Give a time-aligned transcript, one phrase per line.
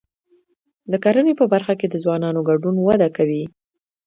[0.91, 3.43] د کرنې په برخه کې د ځوانانو ګډون وده کوي.